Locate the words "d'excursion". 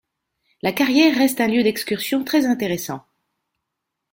1.61-2.23